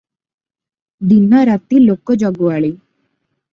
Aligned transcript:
ଦିନ 1.11 1.43
ରାତି 1.51 1.83
ଲୋକ 1.85 2.19
ଜଗୁଆଳି। 2.25 2.75